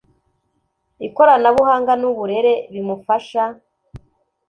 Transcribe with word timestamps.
ikoranabuhanga 1.07 1.93
n 2.01 2.03
uburere 2.09 2.53
bimufasha 2.71 3.43